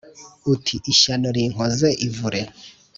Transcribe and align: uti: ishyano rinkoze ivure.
uti: 0.53 0.75
ishyano 0.93 1.27
rinkoze 1.35 1.87
ivure. 2.07 2.41